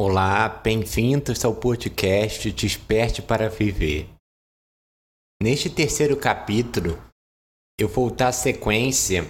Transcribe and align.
Olá, 0.00 0.48
bem-vindos 0.48 1.44
ao 1.44 1.52
podcast 1.52 2.52
Desperte 2.52 3.20
para 3.20 3.50
Viver. 3.50 4.08
Neste 5.42 5.68
terceiro 5.68 6.16
capítulo, 6.16 6.90
eu 7.80 7.88
vou 7.88 8.08
dar 8.08 8.30
sequência 8.30 9.24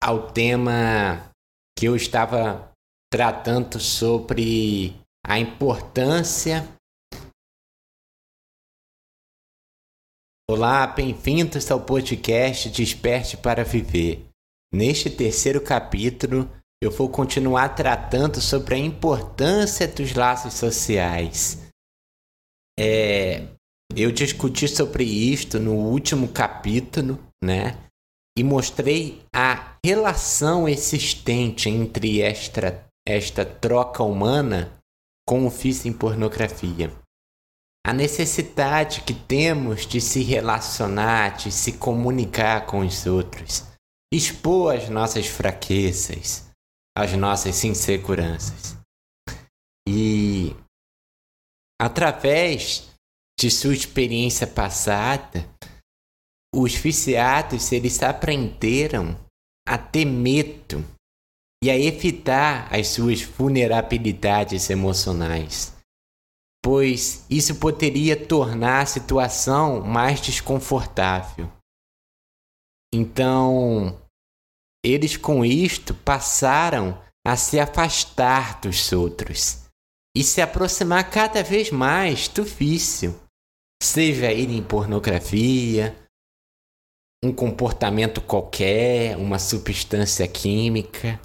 ao 0.00 0.30
tema 0.30 1.28
que 1.76 1.86
eu 1.86 1.96
estava 1.96 2.72
tratando 3.12 3.80
sobre 3.80 4.94
a 5.26 5.40
importância. 5.40 6.62
Olá, 10.48 10.86
bem-vindos 10.86 11.68
ao 11.68 11.84
podcast 11.84 12.70
Desperte 12.70 13.36
para 13.36 13.64
Viver. 13.64 14.24
Neste 14.72 15.10
terceiro 15.10 15.60
capítulo, 15.60 16.48
eu 16.82 16.90
vou 16.90 17.08
continuar 17.08 17.70
tratando 17.70 18.40
sobre 18.40 18.74
a 18.74 18.78
importância 18.78 19.88
dos 19.88 20.12
laços 20.14 20.54
sociais. 20.54 21.66
É, 22.78 23.48
eu 23.94 24.12
discuti 24.12 24.68
sobre 24.68 25.04
isto 25.04 25.58
no 25.58 25.72
último 25.72 26.28
capítulo, 26.28 27.18
né? 27.42 27.78
E 28.38 28.44
mostrei 28.44 29.22
a 29.34 29.78
relação 29.84 30.68
existente 30.68 31.70
entre 31.70 32.20
esta, 32.20 32.86
esta 33.08 33.46
troca 33.46 34.02
humana 34.02 34.78
com 35.26 35.46
o 35.46 35.50
vício 35.50 35.88
em 35.88 35.92
pornografia. 35.92 36.92
A 37.86 37.94
necessidade 37.94 39.00
que 39.02 39.14
temos 39.14 39.86
de 39.86 40.00
se 40.00 40.22
relacionar, 40.22 41.36
de 41.36 41.50
se 41.50 41.72
comunicar 41.72 42.66
com 42.66 42.80
os 42.80 43.06
outros, 43.06 43.64
expor 44.12 44.74
as 44.74 44.88
nossas 44.90 45.26
fraquezas, 45.26 46.45
as 46.96 47.12
nossas 47.12 47.62
inseguranças. 47.62 48.74
E 49.86 50.56
através 51.78 52.90
de 53.38 53.50
sua 53.50 53.74
experiência 53.74 54.46
passada, 54.46 55.46
os 56.54 56.74
viciados 56.74 57.70
eles 57.70 58.02
aprenderam 58.02 59.14
a 59.68 59.76
ter 59.76 60.06
medo 60.06 60.82
e 61.62 61.70
a 61.70 61.78
evitar 61.78 62.72
as 62.74 62.88
suas 62.88 63.20
vulnerabilidades 63.20 64.70
emocionais, 64.70 65.76
pois 66.64 67.26
isso 67.28 67.56
poderia 67.56 68.16
tornar 68.16 68.82
a 68.82 68.86
situação 68.86 69.82
mais 69.82 70.20
desconfortável. 70.20 71.52
Então, 72.94 74.00
eles 74.86 75.16
com 75.16 75.44
isto 75.44 75.92
passaram 75.94 77.02
a 77.26 77.36
se 77.36 77.58
afastar 77.58 78.60
dos 78.60 78.92
outros 78.92 79.64
e 80.16 80.22
se 80.22 80.40
aproximar 80.40 81.10
cada 81.10 81.42
vez 81.42 81.72
mais 81.72 82.28
do 82.28 82.44
vício, 82.44 83.20
seja 83.82 84.32
ele 84.32 84.56
em 84.56 84.62
pornografia, 84.62 85.96
um 87.24 87.32
comportamento 87.32 88.20
qualquer, 88.20 89.16
uma 89.16 89.40
substância 89.40 90.26
química. 90.28 91.20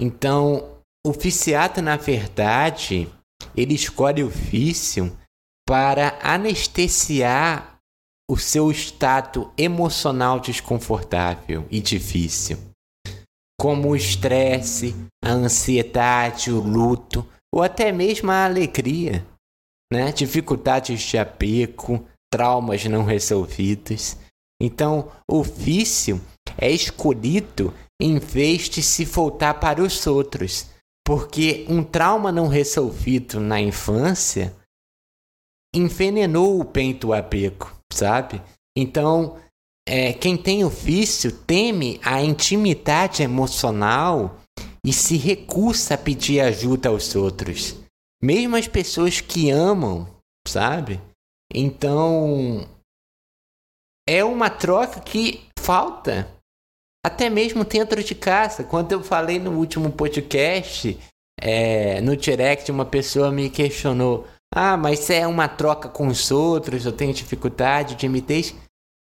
Então, 0.00 0.80
o 1.04 1.12
viciado, 1.12 1.82
na 1.82 1.96
verdade, 1.96 3.12
ele 3.56 3.74
escolhe 3.74 4.22
o 4.22 4.28
vício 4.28 5.18
para 5.66 6.16
anestesiar 6.22 7.78
o 8.30 8.36
seu 8.36 8.70
estado 8.70 9.52
emocional 9.56 10.38
desconfortável 10.38 11.66
e 11.70 11.80
difícil, 11.80 12.58
como 13.60 13.90
o 13.90 13.96
estresse, 13.96 14.94
a 15.22 15.30
ansiedade, 15.30 16.50
o 16.50 16.60
luto 16.60 17.26
ou 17.52 17.62
até 17.62 17.90
mesmo 17.90 18.30
a 18.30 18.44
alegria, 18.44 19.26
né? 19.92 20.12
dificuldades 20.12 21.00
de 21.00 21.18
apego, 21.18 22.06
traumas 22.32 22.84
não 22.84 23.04
resolvidos. 23.04 24.16
Então, 24.60 25.10
o 25.28 25.42
vício 25.42 26.20
é 26.56 26.70
escolhido 26.70 27.72
em 28.00 28.18
vez 28.18 28.68
de 28.68 28.82
se 28.82 29.04
voltar 29.04 29.54
para 29.54 29.82
os 29.82 30.06
outros, 30.06 30.66
porque 31.06 31.64
um 31.68 31.82
trauma 31.82 32.30
não 32.30 32.48
resolvido 32.48 33.40
na 33.40 33.60
infância 33.60 34.54
envenenou 35.74 36.60
o 36.60 36.64
do 36.94 37.12
apego 37.12 37.78
sabe? 37.92 38.40
Então, 38.76 39.38
é, 39.88 40.12
quem 40.12 40.36
tem 40.36 40.64
o 40.64 40.68
vício 40.68 41.32
teme 41.32 41.98
a 42.04 42.22
intimidade 42.22 43.22
emocional 43.22 44.38
e 44.84 44.92
se 44.92 45.16
recusa 45.16 45.94
a 45.94 45.98
pedir 45.98 46.40
ajuda 46.40 46.90
aos 46.90 47.16
outros, 47.16 47.74
mesmo 48.22 48.54
as 48.54 48.68
pessoas 48.68 49.22
que 49.22 49.50
amam, 49.50 50.06
sabe? 50.46 51.00
Então, 51.52 52.68
é 54.06 54.22
uma 54.22 54.50
troca 54.50 55.00
que 55.00 55.42
falta 55.58 56.28
até 57.04 57.30
mesmo 57.30 57.64
dentro 57.64 58.04
de 58.04 58.14
casa. 58.14 58.62
Quando 58.62 58.92
eu 58.92 59.02
falei 59.02 59.38
no 59.38 59.52
último 59.52 59.90
podcast, 59.90 60.98
é, 61.40 62.02
no 62.02 62.14
direct, 62.14 62.70
uma 62.70 62.84
pessoa 62.84 63.32
me 63.32 63.48
questionou: 63.48 64.26
ah, 64.54 64.76
mas 64.76 65.08
é 65.08 65.26
uma 65.26 65.48
troca 65.48 65.88
com 65.88 66.08
os 66.08 66.30
outros, 66.30 66.84
eu 66.84 66.92
tenho 66.92 67.14
dificuldade, 67.14 67.96
timidez. 67.96 68.54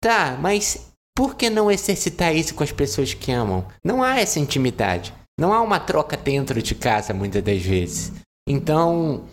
Tá, 0.07 0.37
mas 0.39 0.89
por 1.13 1.35
que 1.35 1.49
não 1.49 1.69
exercitar 1.69 2.33
isso 2.33 2.55
com 2.55 2.63
as 2.63 2.71
pessoas 2.71 3.13
que 3.13 3.29
amam? 3.29 3.67
Não 3.83 4.01
há 4.01 4.21
essa 4.21 4.39
intimidade. 4.39 5.13
Não 5.37 5.51
há 5.51 5.59
uma 5.59 5.81
troca 5.81 6.15
dentro 6.15 6.61
de 6.61 6.73
casa, 6.73 7.13
muitas 7.13 7.43
das 7.43 7.61
vezes. 7.61 8.13
Então, 8.47 9.25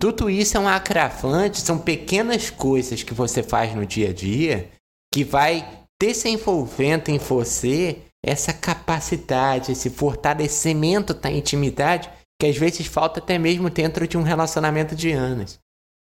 tudo 0.00 0.28
isso 0.28 0.56
é 0.56 0.60
um 0.60 0.66
agravante, 0.66 1.60
são 1.60 1.78
pequenas 1.78 2.50
coisas 2.50 3.04
que 3.04 3.14
você 3.14 3.44
faz 3.44 3.76
no 3.76 3.86
dia 3.86 4.10
a 4.10 4.12
dia 4.12 4.68
que 5.14 5.22
vai 5.22 5.86
desenvolvendo 6.02 7.10
em 7.10 7.18
você 7.18 7.98
essa 8.20 8.52
capacidade, 8.52 9.70
esse 9.70 9.88
fortalecimento 9.88 11.14
da 11.14 11.30
intimidade 11.30 12.10
que 12.40 12.48
às 12.48 12.56
vezes 12.56 12.88
falta 12.88 13.20
até 13.20 13.38
mesmo 13.38 13.70
dentro 13.70 14.08
de 14.08 14.18
um 14.18 14.22
relacionamento 14.22 14.96
de 14.96 15.12
anos. 15.12 15.60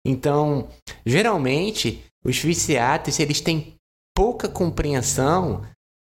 Então, 0.07 0.69
geralmente, 1.05 2.01
os 2.23 2.39
viciados, 2.39 3.19
eles 3.19 3.41
têm 3.41 3.75
pouca 4.15 4.47
compreensão 4.47 5.61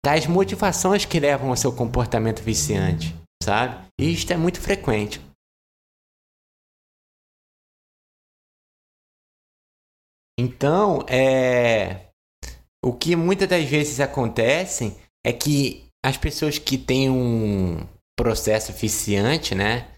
das 0.05 0.25
motivações 0.25 1.05
que 1.05 1.19
levam 1.19 1.49
ao 1.49 1.57
seu 1.57 1.75
comportamento 1.75 2.41
viciante, 2.41 3.13
sabe? 3.43 3.87
E 3.99 4.11
isto 4.11 4.31
é 4.31 4.37
muito 4.37 4.61
frequente. 4.61 5.21
Então, 10.39 11.01
é... 11.09 12.09
o 12.83 12.93
que 12.93 13.15
muitas 13.15 13.49
das 13.49 13.65
vezes 13.65 13.99
acontece 13.99 14.95
é 15.25 15.33
que 15.33 15.87
as 16.05 16.15
pessoas 16.15 16.57
que 16.57 16.77
têm 16.77 17.09
um 17.09 17.85
processo 18.15 18.71
viciante, 18.71 19.53
né? 19.53 19.97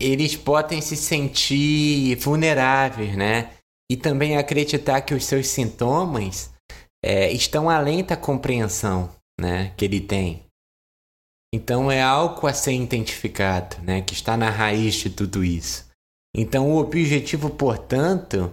eles 0.00 0.36
podem 0.36 0.80
se 0.80 0.96
sentir 0.96 2.16
vulneráveis, 2.16 3.16
né? 3.16 3.54
E 3.90 3.96
também 3.96 4.36
acreditar 4.36 5.00
que 5.00 5.14
os 5.14 5.24
seus 5.24 5.48
sintomas 5.48 6.52
é, 7.06 7.30
estão 7.30 7.70
além 7.70 8.02
da 8.02 8.16
compreensão, 8.16 9.14
né? 9.40 9.72
Que 9.76 9.84
ele 9.84 10.00
tem. 10.00 10.44
Então 11.54 11.88
é 11.90 12.02
algo 12.02 12.48
a 12.48 12.52
ser 12.52 12.72
identificado, 12.72 13.80
né? 13.82 14.02
Que 14.02 14.12
está 14.12 14.36
na 14.36 14.50
raiz 14.50 14.96
de 14.96 15.10
tudo 15.10 15.44
isso. 15.44 15.88
Então 16.34 16.68
o 16.68 16.78
objetivo, 16.78 17.48
portanto, 17.50 18.52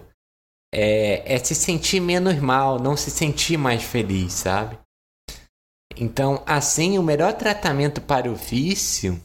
é, 0.72 1.34
é 1.34 1.38
se 1.38 1.52
sentir 1.52 1.98
menos 1.98 2.38
mal, 2.38 2.78
não 2.78 2.96
se 2.96 3.10
sentir 3.10 3.56
mais 3.56 3.82
feliz, 3.82 4.32
sabe? 4.32 4.78
Então, 5.96 6.42
assim, 6.46 6.96
o 6.96 7.02
melhor 7.02 7.32
tratamento 7.34 8.00
para 8.00 8.30
o 8.30 8.36
vício 8.36 9.20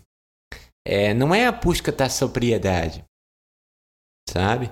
é, 0.86 1.14
não 1.14 1.36
é 1.36 1.46
a 1.46 1.52
busca 1.52 1.92
da 1.92 2.10
sobriedade, 2.10 3.06
sabe? 4.28 4.72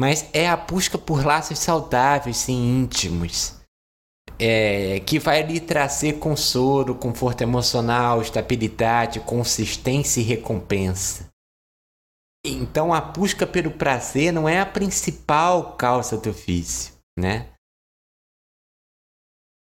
Mas 0.00 0.28
é 0.32 0.48
a 0.48 0.56
busca 0.56 0.96
por 0.96 1.24
laços 1.24 1.58
saudáveis 1.58 2.48
e 2.48 2.52
íntimos. 2.52 3.59
É, 4.42 5.00
que 5.00 5.18
vai 5.18 5.42
lhe 5.42 5.60
trazer 5.60 6.18
consolo, 6.18 6.94
conforto 6.94 7.42
emocional, 7.42 8.22
estabilidade, 8.22 9.20
consistência 9.20 10.20
e 10.20 10.24
recompensa. 10.24 11.28
Então 12.44 12.94
a 12.94 13.02
busca 13.02 13.46
pelo 13.46 13.70
prazer 13.70 14.32
não 14.32 14.48
é 14.48 14.58
a 14.58 14.64
principal 14.64 15.76
causa 15.76 16.16
do 16.16 16.32
vício, 16.32 16.94
né? 17.18 17.52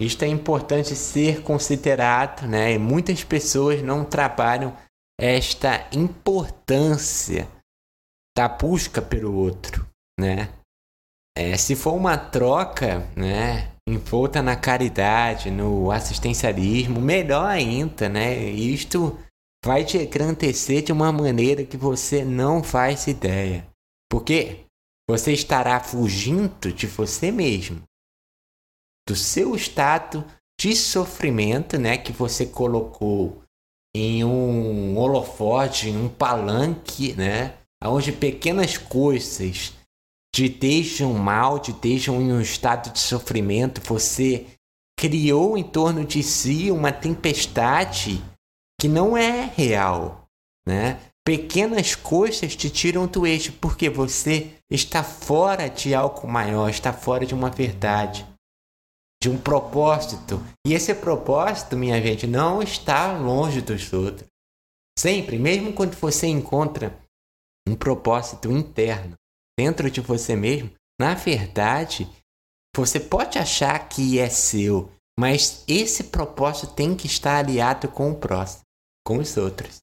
Isto 0.00 0.22
é 0.24 0.28
importante 0.28 0.94
ser 0.94 1.42
considerado, 1.42 2.46
né? 2.46 2.74
E 2.74 2.78
muitas 2.78 3.24
pessoas 3.24 3.82
não 3.82 4.04
trabalham 4.04 4.76
esta 5.20 5.88
importância 5.92 7.48
da 8.36 8.48
busca 8.48 9.02
pelo 9.02 9.34
outro, 9.34 9.84
né? 10.20 10.54
É, 11.36 11.56
se 11.56 11.74
for 11.74 11.94
uma 11.94 12.16
troca, 12.16 13.00
né, 13.16 13.76
envolta 13.88 14.42
na 14.42 14.54
caridade, 14.54 15.50
no 15.50 15.90
assistencialismo, 15.90 17.00
melhor 17.00 17.46
ainda, 17.46 18.08
né? 18.08 18.38
Isto 18.50 19.18
vai 19.64 19.84
te 19.84 19.98
engrandecer 19.98 20.82
de 20.82 20.92
uma 20.92 21.10
maneira 21.10 21.64
que 21.64 21.76
você 21.76 22.24
não 22.24 22.62
faz 22.62 23.06
ideia. 23.06 23.66
Porque 24.10 24.64
você 25.08 25.32
estará 25.32 25.80
fugindo 25.80 26.72
de 26.72 26.86
você 26.86 27.30
mesmo, 27.30 27.82
do 29.08 29.16
seu 29.16 29.54
estado 29.54 30.24
de 30.60 30.74
sofrimento, 30.76 31.78
né, 31.78 31.96
que 31.96 32.12
você 32.12 32.44
colocou 32.44 33.42
em 33.94 34.24
um 34.24 34.98
holofote, 34.98 35.88
em 35.88 35.96
um 35.96 36.08
palanque, 36.08 37.14
né, 37.14 37.56
onde 37.82 38.12
pequenas 38.12 38.76
coisas 38.76 39.72
te 40.34 40.48
deixam 40.48 41.14
mal, 41.14 41.58
te 41.58 41.72
deixam 41.72 42.20
em 42.20 42.32
um 42.32 42.40
estado 42.40 42.92
de 42.92 42.98
sofrimento, 42.98 43.80
você 43.80 44.46
criou 44.98 45.56
em 45.56 45.64
torno 45.64 46.04
de 46.04 46.22
si 46.22 46.70
uma 46.70 46.92
tempestade 46.92 48.22
que 48.80 48.88
não 48.88 49.16
é 49.16 49.52
real, 49.56 50.26
né? 50.66 51.00
Pequenas 51.24 51.94
coisas 51.94 52.56
te 52.56 52.70
tiram 52.70 53.06
do 53.06 53.26
eixo 53.26 53.52
porque 53.60 53.90
você 53.90 54.54
está 54.70 55.04
fora 55.04 55.68
de 55.68 55.94
algo 55.94 56.26
maior, 56.26 56.70
está 56.70 56.92
fora 56.92 57.26
de 57.26 57.34
uma 57.34 57.50
verdade, 57.50 58.26
de 59.22 59.28
um 59.28 59.36
propósito. 59.36 60.40
E 60.66 60.72
esse 60.72 60.94
propósito, 60.94 61.76
minha 61.76 62.00
gente, 62.00 62.26
não 62.26 62.62
está 62.62 63.12
longe 63.16 63.60
dos 63.60 63.92
outros. 63.92 64.26
Sempre, 64.98 65.38
mesmo 65.38 65.72
quando 65.72 65.94
você 65.96 66.26
encontra 66.26 66.98
um 67.68 67.76
propósito 67.76 68.50
interno 68.50 69.14
dentro 69.58 69.90
de 69.90 70.00
você 70.00 70.36
mesmo, 70.36 70.70
na 71.00 71.14
verdade, 71.14 72.08
você 72.76 73.00
pode 73.00 73.40
achar 73.40 73.88
que 73.88 74.20
é 74.20 74.28
seu, 74.28 74.88
mas 75.18 75.64
esse 75.66 76.04
propósito 76.04 76.74
tem 76.74 76.94
que 76.94 77.08
estar 77.08 77.38
aliado 77.38 77.88
com 77.88 78.12
o 78.12 78.14
próximo, 78.14 78.62
com 79.04 79.18
os 79.18 79.36
outros. 79.36 79.78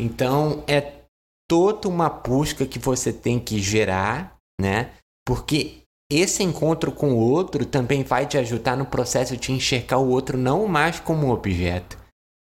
Então 0.00 0.64
é 0.66 1.02
toda 1.46 1.88
uma 1.88 2.08
busca 2.08 2.66
que 2.66 2.78
você 2.78 3.12
tem 3.12 3.38
que 3.38 3.60
gerar, 3.60 4.34
né? 4.58 4.94
Porque 5.26 5.82
esse 6.10 6.42
encontro 6.42 6.90
com 6.90 7.12
o 7.12 7.18
outro 7.18 7.66
também 7.66 8.02
vai 8.02 8.26
te 8.26 8.38
ajudar 8.38 8.78
no 8.78 8.86
processo 8.86 9.36
de 9.36 9.52
enxergar 9.52 9.98
o 9.98 10.08
outro 10.08 10.38
não 10.38 10.66
mais 10.66 10.98
como 10.98 11.26
um 11.26 11.30
objeto, 11.30 11.98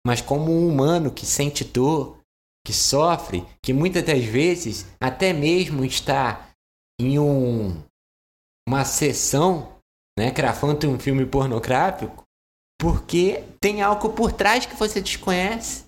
mas 0.04 0.20
como 0.20 0.50
um 0.50 0.68
humano 0.68 1.12
que 1.12 1.24
sente 1.24 1.62
dor, 1.62 2.18
que 2.66 2.72
sofre, 2.72 3.46
que 3.62 3.72
muitas 3.72 4.02
das 4.02 4.24
vezes 4.24 4.86
até 5.00 5.32
mesmo 5.32 5.84
está 5.84 6.46
em 7.00 7.18
um, 7.18 7.82
uma 8.68 8.84
sessão 8.84 9.76
né, 10.18 10.30
gravando 10.30 10.88
um 10.88 10.98
filme 10.98 11.26
pornográfico, 11.26 12.24
porque 12.80 13.44
tem 13.60 13.82
algo 13.82 14.12
por 14.12 14.32
trás 14.32 14.66
que 14.66 14.74
você 14.74 15.00
desconhece, 15.00 15.86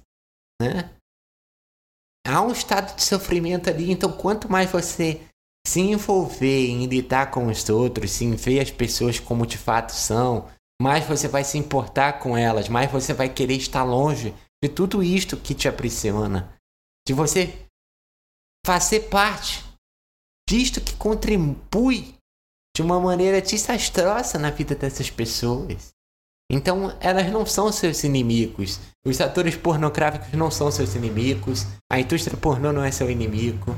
né? 0.60 0.94
Há 2.26 2.42
um 2.42 2.52
estado 2.52 2.94
de 2.94 3.02
sofrimento 3.02 3.70
ali, 3.70 3.90
então 3.90 4.12
quanto 4.12 4.50
mais 4.50 4.70
você 4.70 5.26
se 5.66 5.80
envolver 5.80 6.68
em 6.68 6.86
lidar 6.86 7.30
com 7.30 7.46
os 7.46 7.68
outros, 7.68 8.10
se 8.10 8.30
ver 8.36 8.60
as 8.60 8.70
pessoas 8.70 9.18
como 9.18 9.46
de 9.46 9.56
fato 9.56 9.92
são, 9.92 10.50
mais 10.80 11.06
você 11.06 11.26
vai 11.26 11.42
se 11.42 11.56
importar 11.56 12.20
com 12.20 12.36
elas, 12.36 12.68
mais 12.68 12.90
você 12.90 13.14
vai 13.14 13.28
querer 13.28 13.56
estar 13.56 13.82
longe 13.82 14.34
de 14.62 14.68
tudo 14.68 15.02
isto 15.02 15.36
que 15.36 15.54
te 15.54 15.68
aprisiona, 15.68 16.54
de 17.06 17.14
você 17.14 17.66
fazer 18.66 19.08
parte 19.08 19.67
disto 20.48 20.80
que 20.80 20.94
contribui 20.94 22.14
de 22.74 22.80
uma 22.80 22.98
maneira 22.98 23.42
desastrosa 23.42 24.38
na 24.38 24.50
vida 24.50 24.74
dessas 24.74 25.10
pessoas. 25.10 25.90
Então, 26.50 26.96
elas 27.00 27.30
não 27.30 27.44
são 27.44 27.70
seus 27.70 28.02
inimigos. 28.02 28.80
Os 29.06 29.20
atores 29.20 29.54
pornográficos 29.54 30.32
não 30.32 30.50
são 30.50 30.70
seus 30.70 30.94
inimigos. 30.94 31.66
A 31.92 32.00
indústria 32.00 32.38
pornô 32.38 32.72
não 32.72 32.82
é 32.82 32.90
seu 32.90 33.10
inimigo. 33.10 33.76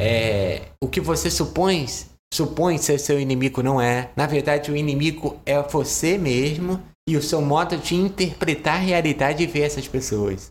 É, 0.00 0.72
o 0.82 0.88
que 0.88 1.00
você 1.00 1.30
supõe, 1.30 1.86
supõe 2.34 2.78
ser 2.78 2.98
seu 2.98 3.20
inimigo 3.20 3.62
não 3.62 3.80
é. 3.80 4.10
Na 4.16 4.26
verdade, 4.26 4.72
o 4.72 4.76
inimigo 4.76 5.40
é 5.46 5.62
você 5.62 6.18
mesmo 6.18 6.82
e 7.08 7.16
o 7.16 7.22
seu 7.22 7.40
modo 7.40 7.78
de 7.78 7.94
interpretar 7.94 8.74
a 8.74 8.84
realidade 8.84 9.44
e 9.44 9.46
ver 9.46 9.62
essas 9.62 9.86
pessoas. 9.86 10.50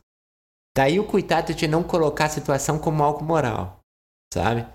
Daí 0.77 0.97
o 0.97 1.07
cuidado 1.07 1.53
de 1.53 1.67
não 1.67 1.83
colocar 1.83 2.25
a 2.25 2.29
situação 2.29 2.79
como 2.79 3.03
algo 3.03 3.25
moral, 3.25 3.81
sabe? 4.33 4.65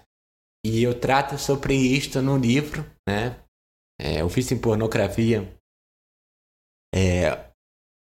E 0.69 0.83
eu 0.83 0.99
trato 0.99 1.39
sobre 1.39 1.77
isto 1.77 2.21
no 2.21 2.37
livro, 2.37 2.85
né? 3.09 3.39
É, 4.01 4.29
fiz 4.29 4.51
em 4.51 4.59
pornografia 4.59 5.57
é, 6.93 7.51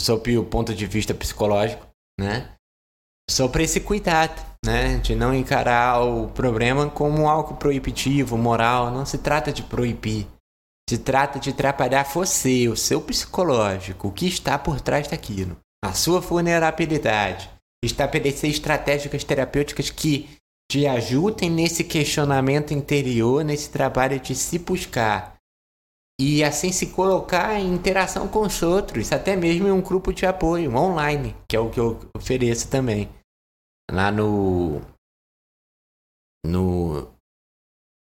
sob 0.01 0.39
o 0.39 0.45
ponto 0.45 0.75
de 0.75 0.87
vista 0.87 1.13
psicológico, 1.13 1.87
né? 2.19 2.55
Sobre 3.31 3.65
esse 3.65 3.81
cuidado, 3.81 4.41
né? 4.65 4.97
De 5.01 5.15
não 5.15 5.35
encarar 5.35 6.01
o 6.03 6.31
problema 6.31 6.89
como 6.89 7.29
algo 7.29 7.57
proibitivo, 7.57 8.39
moral. 8.39 8.91
Não 8.91 9.05
se 9.05 9.19
trata 9.19 9.53
de 9.53 9.63
proibir. 9.63 10.27
Se 10.89 10.97
trata 10.97 11.39
de 11.39 11.51
atrapalhar 11.51 12.05
você, 12.05 12.69
o 12.69 12.77
seu 12.77 13.03
psicológico, 13.03 14.09
o 14.09 14.13
que 14.13 14.27
está 14.27 14.59
por 14.59 14.81
trás 14.81 15.09
daquilo. 15.09 15.59
A 15.85 15.93
sua 15.93 16.21
vulnerabilidade. 16.21 17.51
Estabelecer 17.85 18.49
estratégias 18.49 19.25
terapêuticas 19.25 19.91
que 19.91 20.39
te 20.71 20.87
ajudem 20.87 21.51
nesse 21.51 21.85
questionamento 21.85 22.73
interior, 22.73 23.45
nesse 23.45 23.71
trabalho 23.71 24.19
de 24.19 24.35
se 24.35 24.59
buscar 24.59 25.37
e 26.21 26.43
assim 26.43 26.73
se 26.73 26.93
colocar 26.93 27.61
em 27.61 27.73
interação 27.73 28.27
com 28.27 28.41
os 28.41 28.63
outros, 28.63 29.13
até 29.13 29.37
mesmo 29.37 29.69
em 29.69 29.71
um 29.71 29.83
grupo 29.83 30.13
de 30.13 30.25
apoio 30.25 30.75
online, 30.75 31.37
que 31.49 31.55
é 31.55 31.61
o 31.61 31.71
que 31.71 31.79
eu 31.79 32.01
ofereço 32.17 32.71
também 32.71 33.09
lá 33.91 34.11
no 34.11 34.81
no 36.45 37.15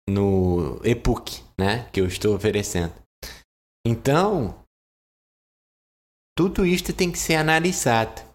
no 0.09 0.81
ebook, 0.85 1.43
né, 1.59 1.89
que 1.91 2.01
eu 2.01 2.07
estou 2.07 2.35
oferecendo. 2.35 2.93
Então, 3.87 4.63
tudo 6.37 6.67
isto 6.67 6.93
tem 6.95 7.11
que 7.11 7.19
ser 7.19 7.37
analisado. 7.37 8.32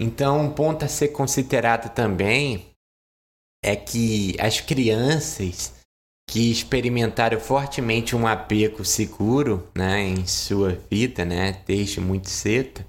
Então, 0.00 0.40
um 0.40 0.54
ponto 0.54 0.84
a 0.84 0.88
ser 0.88 1.08
considerado 1.08 1.94
também 1.94 2.70
é 3.64 3.74
que 3.74 4.36
as 4.40 4.60
crianças 4.60 5.74
que 6.28 6.50
experimentaram 6.50 7.40
fortemente 7.40 8.14
um 8.14 8.26
apego 8.26 8.84
seguro 8.84 9.70
né, 9.76 10.02
em 10.02 10.26
sua 10.26 10.74
vida, 10.74 11.24
né, 11.24 11.52
desde 11.64 12.00
muito 12.00 12.28
cedo, 12.28 12.84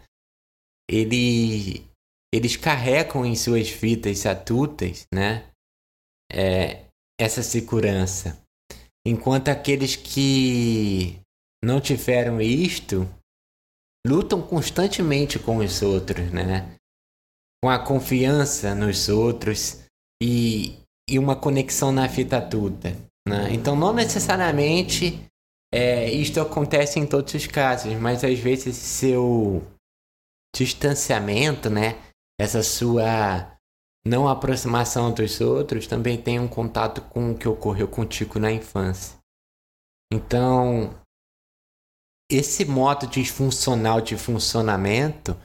ele, 0.89 1.85
eles 2.33 2.55
carregam 2.55 3.25
em 3.25 3.35
suas 3.35 3.69
vidas 3.69 4.25
adultas 4.25 5.05
né, 5.13 5.49
é, 6.31 6.85
essa 7.19 7.43
segurança. 7.43 8.41
Enquanto 9.05 9.49
aqueles 9.49 9.95
que 9.95 11.19
não 11.63 11.79
tiveram 11.79 12.41
isto 12.41 13.07
lutam 14.05 14.41
constantemente 14.41 15.39
com 15.39 15.57
os 15.57 15.81
outros, 15.81 16.31
né? 16.31 16.77
Com 17.63 17.69
a 17.69 17.79
confiança 17.79 18.75
nos 18.75 19.09
outros 19.09 19.83
e, 20.21 20.79
e 21.09 21.17
uma 21.17 21.35
conexão 21.35 21.91
na 21.91 22.07
vida 22.07 22.37
adulta. 22.37 22.95
Né? 23.27 23.51
Então, 23.51 23.75
não 23.75 23.93
necessariamente 23.93 25.27
é, 25.73 26.09
isto 26.11 26.39
acontece 26.39 26.99
em 26.99 27.05
todos 27.05 27.33
os 27.33 27.47
casos, 27.47 27.93
mas 27.95 28.23
às 28.23 28.39
vezes 28.39 28.75
seu 28.75 29.65
distanciamento, 30.55 31.69
né? 31.69 32.01
essa 32.39 32.63
sua 32.63 33.57
não 34.05 34.27
aproximação 34.27 35.11
dos 35.11 35.41
outros 35.41 35.85
também 35.85 36.21
tem 36.21 36.39
um 36.39 36.47
contato 36.47 37.01
com 37.01 37.31
o 37.31 37.37
que 37.37 37.47
ocorreu 37.47 37.87
contigo 37.87 38.39
na 38.39 38.51
infância. 38.51 39.17
Então, 40.11 40.97
esse 42.31 42.63
modo 42.63 43.07
disfuncional 43.07 43.99
de 43.99 44.15
funcionamento 44.17 45.35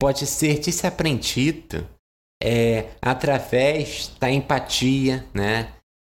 pode 0.00 0.26
ser 0.26 0.58
desaprendido 0.58 1.86
é, 2.42 2.90
através 3.02 4.08
da 4.18 4.30
empatia, 4.30 5.26
né? 5.34 5.74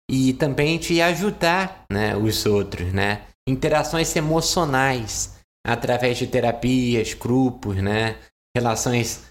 E 0.08 0.32
também 0.34 0.78
de 0.78 1.02
ajudar 1.02 1.84
né, 1.90 2.16
os 2.16 2.46
outros, 2.46 2.92
né? 2.92 3.26
Interações 3.48 4.14
emocionais 4.14 5.40
através 5.66 6.18
de 6.18 6.26
terapias, 6.28 7.12
grupos, 7.14 7.76
né? 7.76 8.20
Relações 8.56 9.24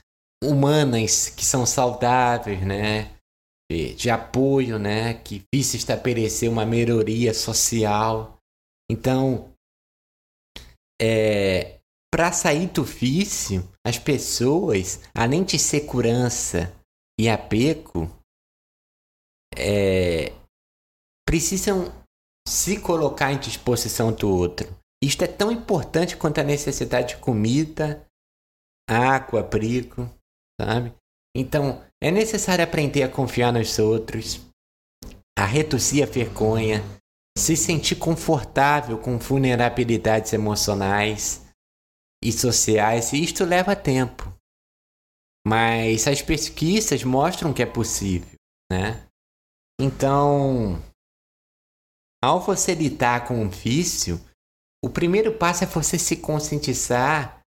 humanas 0.43 1.29
que 1.29 1.45
são 1.45 1.65
saudáveis, 1.65 2.61
né? 2.61 3.15
De, 3.71 3.93
de 3.93 4.09
apoio, 4.09 4.77
né? 4.77 5.13
Que 5.13 5.43
visa 5.53 5.77
estabelecer 5.77 6.49
uma 6.49 6.65
melhoria 6.65 7.33
social. 7.33 8.37
Então, 8.91 9.53
é, 11.01 11.80
para 12.11 12.31
sair 12.33 12.67
do 12.67 12.83
vício, 12.83 13.67
as 13.85 13.97
pessoas, 13.97 14.99
além 15.15 15.43
de 15.43 15.57
segurança 15.57 16.75
e 17.17 17.29
apego, 17.29 18.09
é, 19.55 20.33
precisam 21.25 21.91
se 22.47 22.79
colocar 22.79 23.31
em 23.31 23.39
disposição 23.39 24.11
do 24.11 24.29
outro. 24.29 24.67
Isto 25.01 25.23
é 25.23 25.27
tão 25.27 25.51
importante 25.51 26.17
quanto 26.17 26.39
a 26.39 26.43
necessidade 26.43 27.15
de 27.15 27.21
comida, 27.21 28.05
água, 28.89 29.39
abrigo. 29.39 30.09
sabe? 30.59 30.93
Então, 31.35 31.81
é 32.03 32.11
necessário 32.11 32.63
aprender 32.63 33.03
a 33.03 33.09
confiar 33.09 33.53
nos 33.53 33.79
outros, 33.79 34.41
a 35.37 35.45
reduzir 35.45 36.03
a 36.03 36.05
vergonha, 36.05 36.83
se 37.37 37.55
sentir 37.55 37.95
confortável 37.95 38.97
com 38.97 39.17
vulnerabilidades 39.17 40.33
emocionais 40.33 41.50
e 42.23 42.31
sociais, 42.31 43.13
e 43.13 43.23
isto 43.23 43.43
leva 43.43 43.75
tempo. 43.75 44.33
Mas 45.45 46.07
as 46.07 46.21
pesquisas 46.21 47.03
mostram 47.03 47.53
que 47.53 47.63
é 47.63 47.65
possível, 47.65 48.35
né? 48.71 49.07
Então, 49.79 50.79
ao 52.23 52.39
você 52.39 52.75
lidar 52.75 53.27
com 53.27 53.41
um 53.41 53.49
vício, 53.49 54.19
o 54.83 54.89
primeiro 54.89 55.35
passo 55.35 55.63
é 55.63 55.67
você 55.67 55.97
se 55.97 56.17
conscientizar 56.17 57.41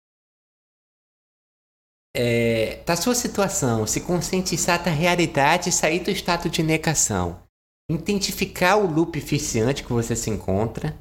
é, 2.15 2.83
da 2.83 2.95
sua 2.95 3.15
situação, 3.15 3.87
se 3.87 4.01
conscientizar 4.01 4.83
da 4.83 4.91
realidade 4.91 5.69
e 5.69 5.73
sair 5.73 5.99
do 5.99 6.09
estado 6.09 6.49
de 6.49 6.63
negação. 6.63 7.41
Identificar 7.89 8.77
o 8.77 8.87
loop 8.87 9.19
viciante 9.19 9.83
que 9.83 9.93
você 9.93 10.15
se 10.15 10.29
encontra, 10.29 10.97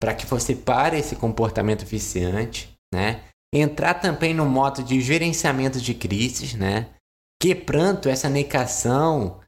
para 0.00 0.14
que 0.14 0.26
você 0.26 0.54
pare 0.54 0.98
esse 0.98 1.16
comportamento 1.16 1.84
viciante, 1.86 2.75
né? 2.96 3.22
Entrar 3.54 3.94
também 3.94 4.34
no 4.34 4.46
modo 4.46 4.82
de 4.82 5.00
gerenciamento 5.00 5.80
de 5.80 5.94
crises, 5.94 6.54
né? 6.54 6.94
Quebrando 7.40 8.08
essa 8.08 8.28
negação 8.28 9.40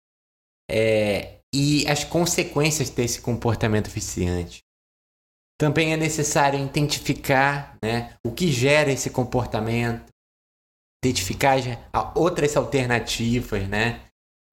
é, 0.71 1.39
e 1.53 1.89
as 1.89 2.05
consequências 2.05 2.91
desse 2.91 3.23
comportamento 3.23 3.89
viciante. 3.89 4.61
Também 5.59 5.93
é 5.93 5.97
necessário 5.97 6.61
identificar 6.61 7.77
né, 7.83 8.15
o 8.25 8.31
que 8.31 8.53
gera 8.53 8.93
esse 8.93 9.11
comportamento, 9.11 10.05
identificar 11.03 11.57
outras 12.15 12.57
alternativas 12.57 13.67
né, 13.67 14.03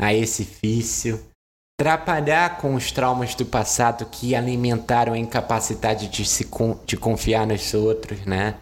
a 0.02 0.14
esse 0.14 0.44
vício, 0.44 1.30
trabalhar 1.78 2.58
com 2.58 2.74
os 2.74 2.92
traumas 2.92 3.36
do 3.36 3.46
passado 3.46 4.06
que 4.08 4.34
alimentaram 4.34 5.14
a 5.14 5.18
incapacidade 5.18 6.08
de, 6.08 6.26
se, 6.26 6.50
de 6.86 6.98
confiar 6.98 7.46
nos 7.46 7.74
outros, 7.74 8.26
né? 8.26 8.60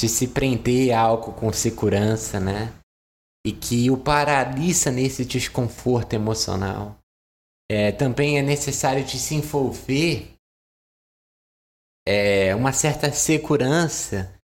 De 0.00 0.08
se 0.08 0.28
prender 0.28 0.92
a 0.92 1.00
algo 1.00 1.34
com 1.34 1.52
segurança, 1.52 2.40
né? 2.40 2.72
E 3.46 3.52
que 3.52 3.90
o 3.90 3.98
paralisa 3.98 4.90
nesse 4.90 5.26
desconforto 5.26 6.14
emocional. 6.14 6.98
É, 7.70 7.92
também 7.92 8.38
é 8.38 8.42
necessário 8.42 9.04
de 9.04 9.18
se 9.18 9.34
envolver 9.34 10.34
é, 12.08 12.54
uma 12.54 12.72
certa 12.72 13.12
segurança 13.12 14.34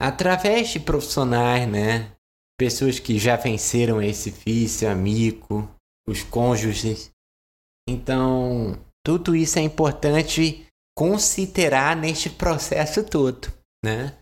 através 0.00 0.70
de 0.70 0.78
profissionais, 0.78 1.68
né? 1.68 2.12
Pessoas 2.56 3.00
que 3.00 3.18
já 3.18 3.34
venceram 3.36 4.00
esse 4.00 4.30
vício, 4.30 4.88
amigo, 4.88 5.68
os 6.06 6.22
cônjuges. 6.22 7.10
Então, 7.88 8.80
tudo 9.04 9.34
isso 9.34 9.58
é 9.58 9.62
importante 9.62 10.64
considerar 10.96 11.96
neste 11.96 12.30
processo 12.30 13.02
todo, 13.02 13.52
né? 13.84 14.21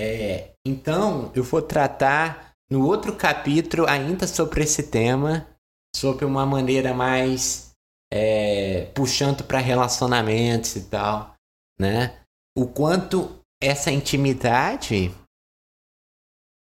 É, 0.00 0.52
então, 0.66 1.32
eu 1.34 1.42
vou 1.42 1.60
tratar 1.60 2.54
no 2.70 2.86
outro 2.86 3.16
capítulo 3.16 3.88
ainda 3.88 4.26
sobre 4.26 4.62
esse 4.62 4.84
tema, 4.84 5.46
sobre 5.94 6.24
uma 6.24 6.46
maneira 6.46 6.94
mais 6.94 7.72
é, 8.12 8.86
puxando 8.94 9.44
para 9.44 9.58
relacionamentos 9.58 10.76
e 10.76 10.84
tal, 10.84 11.34
né? 11.78 12.22
O 12.56 12.66
quanto 12.66 13.38
essa 13.60 13.90
intimidade, 13.90 15.14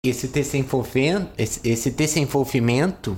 esse 0.06 0.28
desenvolvimento, 0.28 1.32
esse, 1.38 1.68
esse 1.68 1.92
desenvolvimento 1.92 3.18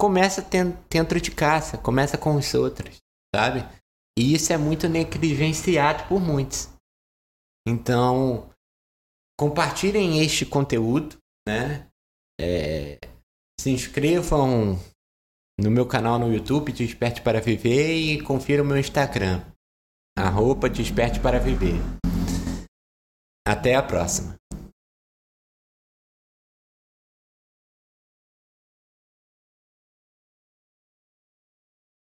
começa 0.00 0.42
dentro 0.90 1.20
de 1.20 1.30
casa, 1.30 1.78
começa 1.78 2.18
com 2.18 2.34
os 2.36 2.54
outros, 2.54 2.96
sabe? 3.34 3.64
E 4.18 4.34
isso 4.34 4.52
é 4.52 4.58
muito 4.58 4.88
negligenciado 4.88 6.06
por 6.08 6.20
muitos. 6.20 6.68
Então, 7.66 8.51
compartilhem 9.42 10.22
este 10.22 10.46
conteúdo, 10.46 11.16
né? 11.48 11.88
É, 12.40 12.96
se 13.58 13.70
inscrevam 13.70 14.78
no 15.58 15.68
meu 15.68 15.84
canal 15.84 16.16
no 16.16 16.32
YouTube, 16.32 16.70
Desperte 16.70 17.20
para 17.20 17.40
Viver, 17.40 17.92
e 17.92 18.22
confira 18.22 18.62
o 18.62 18.64
meu 18.64 18.78
Instagram, 18.78 19.44
arroba 20.16 20.70
Desperte 20.70 21.18
para 21.18 21.40
Viver. 21.40 21.74
Até 23.44 23.74
a 23.74 23.82
próxima. 23.82 24.36